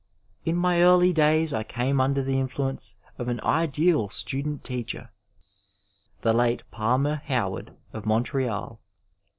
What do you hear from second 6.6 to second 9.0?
Pahner Howard, of Montreal.